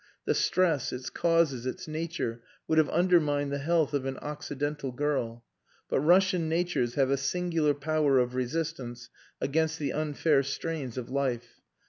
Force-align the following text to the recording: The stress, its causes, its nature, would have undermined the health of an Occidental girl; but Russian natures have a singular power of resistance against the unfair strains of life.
The 0.25 0.33
stress, 0.33 0.91
its 0.91 1.11
causes, 1.11 1.67
its 1.67 1.87
nature, 1.87 2.41
would 2.67 2.79
have 2.79 2.89
undermined 2.89 3.51
the 3.53 3.59
health 3.59 3.93
of 3.93 4.03
an 4.05 4.17
Occidental 4.19 4.91
girl; 4.91 5.43
but 5.89 5.99
Russian 5.99 6.49
natures 6.49 6.95
have 6.95 7.11
a 7.11 7.17
singular 7.17 7.75
power 7.75 8.17
of 8.17 8.33
resistance 8.33 9.09
against 9.39 9.77
the 9.77 9.93
unfair 9.93 10.41
strains 10.41 10.97
of 10.97 11.11
life. 11.11 11.61